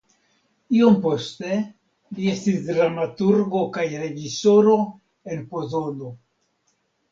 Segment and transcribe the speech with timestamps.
[0.77, 4.77] Iom poste li estis dramaturgo kaj reĝisoro
[5.37, 6.13] en Pozono.